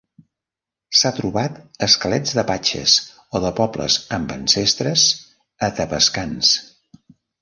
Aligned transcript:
S'ha 0.99 1.09
trobat 1.17 1.59
esquelets 1.87 2.33
d'apatxes 2.37 2.95
o 3.35 3.41
de 3.45 3.51
pobles 3.61 3.99
amb 4.17 4.33
ancestres 4.37 5.05
atapascans. 5.69 6.57